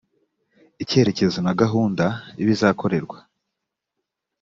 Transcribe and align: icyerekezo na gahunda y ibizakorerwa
icyerekezo 0.83 1.37
na 1.45 1.53
gahunda 1.61 2.05
y 2.37 2.41
ibizakorerwa 2.45 3.17